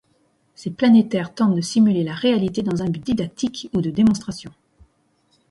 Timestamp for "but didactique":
2.89-3.69